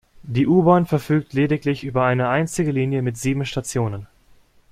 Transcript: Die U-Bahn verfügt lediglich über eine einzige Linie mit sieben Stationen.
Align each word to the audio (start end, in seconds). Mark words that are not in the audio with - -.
Die 0.23 0.47
U-Bahn 0.47 0.87
verfügt 0.87 1.33
lediglich 1.33 1.83
über 1.83 2.03
eine 2.05 2.27
einzige 2.27 2.71
Linie 2.71 3.03
mit 3.03 3.17
sieben 3.17 3.45
Stationen. 3.45 4.07